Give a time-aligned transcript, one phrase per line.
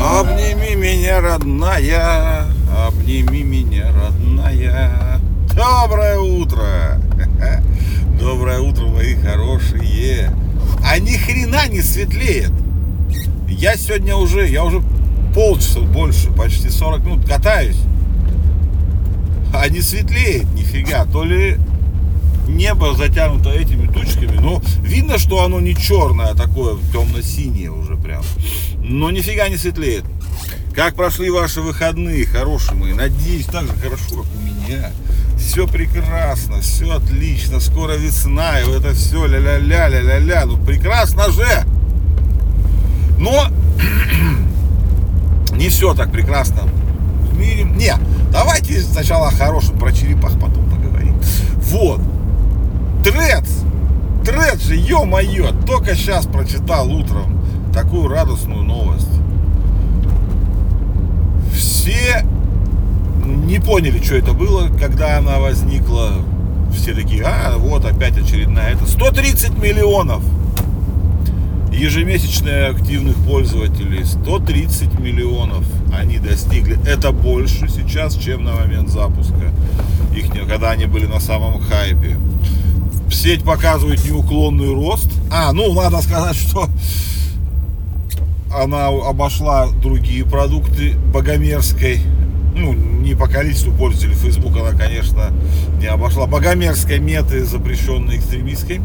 [0.00, 5.20] Обними меня, родная, обними меня, родная.
[5.54, 6.98] Доброе утро!
[8.18, 10.30] Доброе утро, мои хорошие.
[10.82, 12.52] А ни хрена не светлеет.
[13.48, 14.80] Я сегодня уже, я уже
[15.34, 17.82] полчаса больше, почти 40 минут катаюсь.
[19.54, 21.04] А не светлеет нифига.
[21.04, 21.58] То ли
[22.62, 28.22] небо затянуто этими тучками, но видно, что оно не черное, а такое темно-синее уже прям.
[28.76, 30.04] Но нифига не светлеет.
[30.72, 32.92] Как прошли ваши выходные, хорошие мои?
[32.92, 34.92] Надеюсь, так же хорошо, как у меня.
[35.36, 40.46] Все прекрасно, все отлично, скоро весна, и это все ля-ля-ля, ля-ля-ля.
[40.46, 41.66] Ну прекрасно же!
[43.18, 43.48] Но
[45.56, 46.62] не все так прекрасно
[47.22, 47.64] в мире.
[47.64, 47.94] Не,
[48.30, 51.20] давайте сначала о хорошем, про черепах потом поговорим.
[51.56, 52.00] Вот.
[53.02, 53.64] Трец!
[54.24, 57.44] Трец же, ё-моё, только сейчас прочитал утром
[57.74, 59.08] такую радостную новость.
[61.52, 62.24] Все
[63.24, 66.12] не поняли, что это было, когда она возникла.
[66.72, 68.74] Все такие, а, вот опять очередная.
[68.74, 70.22] Это 130 миллионов
[71.72, 76.78] ежемесячные активных пользователей 130 миллионов они достигли.
[76.86, 79.50] Это больше сейчас, чем на момент запуска
[80.14, 82.16] их, когда они были на самом хайпе.
[83.12, 85.08] Сеть показывает неуклонный рост.
[85.30, 86.68] А, ну, надо сказать, что
[88.52, 92.00] она обошла другие продукты богомерзкой.
[92.56, 95.30] Ну, не по количеству пользователей Facebook она, конечно,
[95.78, 96.26] не обошла.
[96.26, 98.80] Богомерзкой меты, запрещенной экстремистской.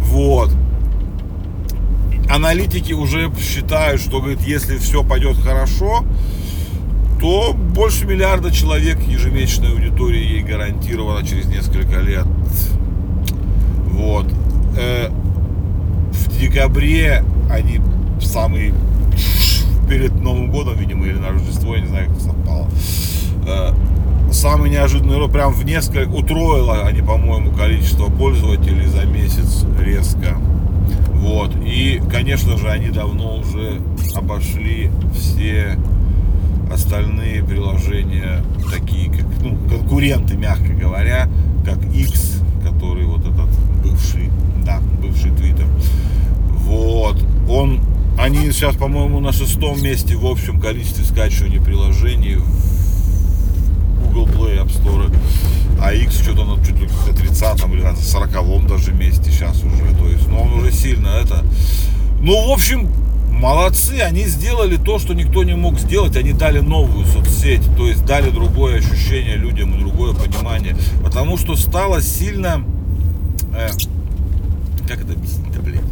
[0.00, 0.50] Вот
[2.28, 6.04] аналитики уже считают, что говорит, если все пойдет хорошо,
[7.20, 12.26] то больше миллиарда человек ежемесячной аудитории ей гарантировано через несколько лет.
[13.96, 14.26] Вот.
[14.76, 15.08] Э,
[16.12, 17.80] в декабре они
[18.20, 18.74] самый
[19.88, 22.68] перед Новым годом, видимо, или на Рождество, я не знаю, как совпало.
[23.46, 23.72] Э,
[24.30, 30.36] самый неожиданный прям в несколько, утроило они, по-моему, количество пользователей за месяц резко.
[31.14, 31.56] Вот.
[31.64, 33.80] И, конечно же, они давно уже
[34.14, 35.78] обошли все
[36.70, 41.28] остальные приложения, такие как ну, конкуренты, мягко говоря,
[48.56, 55.14] сейчас, по-моему, на шестом месте в общем количестве скачивания приложений в Google Play App Store.
[55.78, 59.94] А X что-то на чуть ли на 30 или на 40 даже месте сейчас уже.
[59.98, 61.44] То есть, ну он уже сильно это.
[62.22, 62.88] Ну, в общем,
[63.30, 66.16] молодцы, они сделали то, что никто не мог сделать.
[66.16, 70.74] Они дали новую соцсеть, то есть дали другое ощущение людям другое понимание.
[71.04, 72.64] Потому что стало сильно...
[73.54, 73.68] Э,
[74.88, 75.82] как это объяснить-то, блин?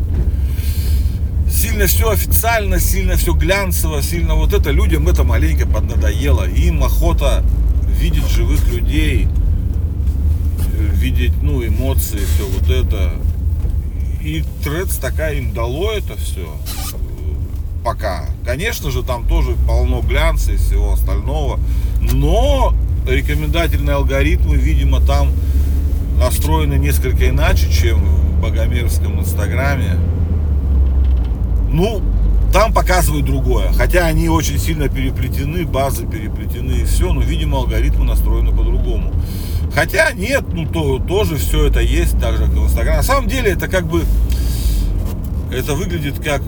[1.55, 6.49] Сильно все официально, сильно все глянцево, сильно вот это людям это маленько поднадоело.
[6.49, 7.45] Им охота
[7.89, 9.29] видеть живых людей,
[10.95, 13.13] видеть, ну, эмоции, все вот это.
[14.21, 16.53] И Трец такая им дало это все.
[17.85, 18.27] Пока.
[18.45, 21.61] Конечно же, там тоже полно глянца и всего остального.
[22.01, 22.75] Но
[23.09, 25.31] рекомендательные алгоритмы, видимо, там
[26.19, 29.99] настроены несколько иначе, чем в богомерзком инстаграме.
[31.75, 32.01] Ну,
[32.53, 33.73] там показывают другое.
[33.73, 39.13] Хотя они очень сильно переплетены, базы переплетены и все, но, видимо, алгоритмы настроены по-другому.
[39.75, 42.99] Хотя нет, ну то, тоже все это есть, так же как в Инстаграме.
[42.99, 44.05] На самом деле это как бы,
[45.53, 46.43] это выглядит как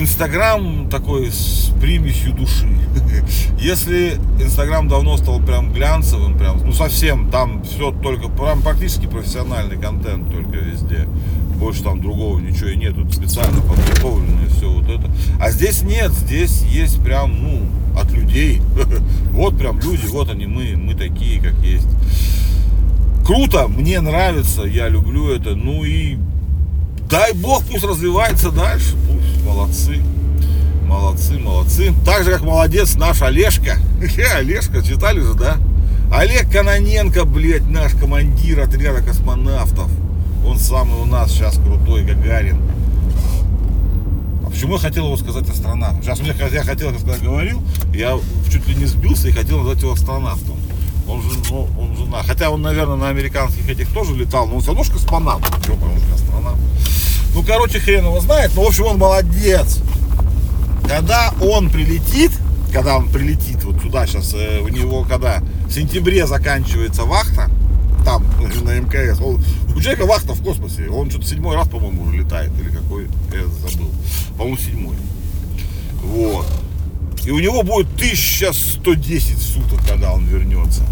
[0.00, 2.66] Инстаграм такой с примесью души.
[3.60, 9.76] Если Инстаграм давно стал прям глянцевым, прям, ну совсем, там все только, прям практически профессиональный
[9.76, 11.06] контент только везде.
[11.56, 15.10] Больше там другого ничего и нет, тут специально подготовлено все вот это.
[15.38, 17.66] А здесь нет, здесь есть прям, ну,
[17.98, 18.62] от людей.
[19.32, 21.88] Вот прям люди, вот они, мы, мы такие, как есть.
[23.24, 25.54] Круто, мне нравится, я люблю это.
[25.54, 26.16] Ну и
[27.10, 28.96] дай бог, пусть развивается дальше.
[29.06, 30.02] Пусть, молодцы.
[30.86, 31.92] Молодцы, молодцы.
[32.04, 33.78] Так же, как молодец наш Олежка.
[34.36, 35.56] Олежка, читали же, да?
[36.12, 39.88] Олег Каноненко, блядь, наш командир отряда космонавтов.
[40.44, 42.60] Он самый у нас сейчас крутой Гагарин.
[44.50, 46.02] Почему я хотел его сказать астронавтом?
[46.02, 47.62] Сейчас мне, я хотел, когда говорил,
[47.94, 48.18] я
[48.50, 50.56] чуть ли не сбился и хотел назвать его астронавтом.
[51.06, 54.56] Он же, ну, он же, на, хотя он, наверное, на американских этих тоже летал, но
[54.56, 55.44] он все равно же космонавт.
[55.62, 56.58] Что, он же астронавт.
[57.40, 59.78] Ну, короче, хрен его знает, но, в общем, он молодец.
[60.86, 62.32] Когда он прилетит,
[62.70, 67.48] когда он прилетит вот сюда сейчас, э, у него когда в сентябре заканчивается вахта,
[68.04, 68.26] там,
[68.64, 69.22] на МКС.
[69.22, 69.42] Он,
[69.74, 70.90] у человека вахта в космосе.
[70.90, 72.50] Он что-то седьмой раз, по-моему, уже летает.
[72.60, 73.90] Или какой, я забыл.
[74.36, 74.96] По-моему, седьмой.
[76.02, 76.46] Вот.
[77.24, 80.82] И у него будет 1110 суток, когда он вернется.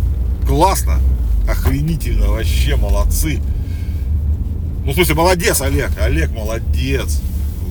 [0.47, 0.99] Классно.
[1.47, 2.29] Охренительно.
[2.29, 3.39] Вообще молодцы.
[4.89, 5.91] Ну, в смысле, молодец, Олег.
[6.01, 7.21] Олег молодец.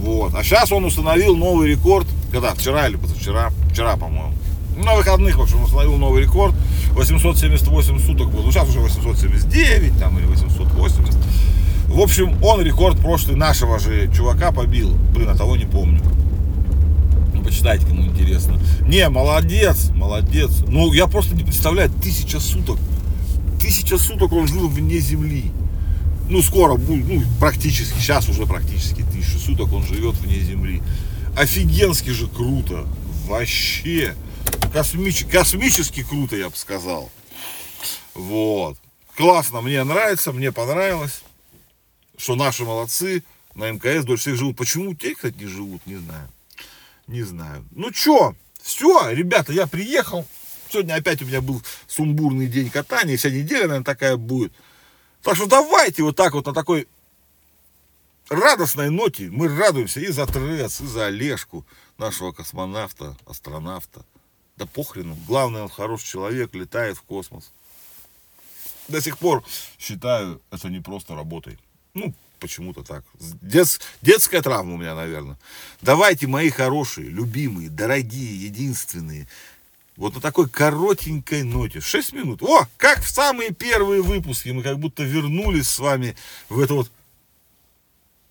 [0.03, 0.35] Вот.
[0.35, 2.05] А сейчас он установил новый рекорд.
[2.31, 2.53] Когда?
[2.53, 3.49] Вчера или позавчера?
[3.71, 4.33] Вчера, по-моему.
[4.77, 6.53] На выходных, в общем, установил новый рекорд.
[6.91, 8.43] 878 суток был.
[8.43, 11.17] Ну, сейчас уже 879 там, или 880.
[11.87, 14.95] В общем, он рекорд прошлый нашего же чувака побил.
[15.15, 15.99] Блин, а того не помню.
[17.33, 18.59] Ну, почитайте, кому интересно.
[18.81, 20.63] Не, молодец, молодец.
[20.67, 22.77] Ну, я просто не представляю, тысяча суток.
[23.59, 25.51] Тысяча суток он жил вне земли.
[26.29, 30.81] Ну, скоро будет, ну, практически, сейчас уже практически тысяча суток он живет вне земли.
[31.37, 32.85] Офигенски же круто.
[33.27, 34.13] Вообще.
[34.73, 35.25] Космич...
[35.25, 37.09] Космически круто, я бы сказал.
[38.13, 38.77] Вот.
[39.15, 41.21] Классно, мне нравится, мне понравилось,
[42.17, 43.23] что наши молодцы
[43.55, 44.57] на МКС дольше всех живут.
[44.57, 46.29] Почему те, кстати, не живут, не знаю.
[47.07, 47.65] Не знаю.
[47.71, 50.27] Ну что, все, ребята, я приехал.
[50.69, 53.15] Сегодня опять у меня был сумбурный день катания.
[53.15, 54.51] Вся неделя, наверное, такая будет.
[55.27, 56.87] Так что давайте вот так вот на такой
[58.29, 61.65] радостной ноте мы радуемся и за Трец, и за Олежку,
[61.97, 64.05] нашего космонавта, астронавта.
[64.55, 65.17] Да похрену.
[65.27, 67.51] Главное, он хороший человек, летает в космос.
[68.87, 69.43] До сих пор
[69.77, 71.59] считаю, это не просто работой.
[71.93, 73.03] Ну, почему-то так.
[73.41, 75.37] Дет, детская травма у меня, наверное.
[75.81, 79.27] Давайте, мои хорошие, любимые, дорогие, единственные,
[79.97, 81.81] вот на такой коротенькой ноте.
[81.81, 82.43] 6 минут.
[82.43, 84.49] О, как в самые первые выпуски.
[84.49, 86.15] Мы как будто вернулись с вами
[86.49, 86.91] в это вот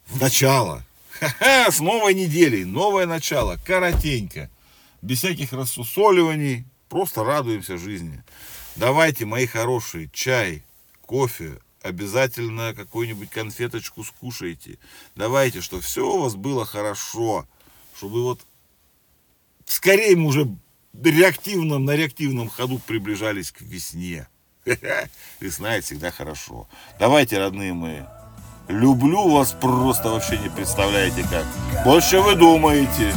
[0.06, 0.84] в начало.
[1.18, 2.64] Ха-ха, с новой неделей.
[2.64, 3.58] Новое начало.
[3.64, 4.48] Коротенько.
[5.02, 6.64] Без всяких рассусоливаний.
[6.88, 8.22] Просто радуемся жизни.
[8.76, 10.62] Давайте, мои хорошие, чай,
[11.02, 14.78] кофе, обязательно какую-нибудь конфеточку скушайте.
[15.16, 17.48] Давайте, чтобы все у вас было хорошо.
[17.96, 18.40] Чтобы вот
[19.64, 20.56] скорее мы уже
[21.04, 24.28] реактивном, на реактивном ходу приближались к весне.
[25.40, 26.68] Весна это всегда хорошо.
[26.98, 28.00] Давайте, родные мои,
[28.68, 31.46] люблю вас просто вообще не представляете как.
[31.84, 33.14] Больше вы думаете.